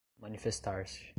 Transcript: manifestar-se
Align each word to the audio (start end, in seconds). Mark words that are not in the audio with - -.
manifestar-se 0.19 1.07